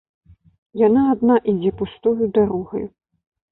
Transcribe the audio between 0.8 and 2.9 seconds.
Яна адна ідзе пустою дарогаю.